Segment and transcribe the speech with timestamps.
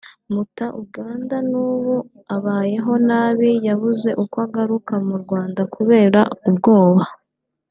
[0.33, 1.93] muta Uganda n’ubu
[2.35, 7.03] abayeho nabi yabuze uko agaruka mu Rwanda kubera ubwoba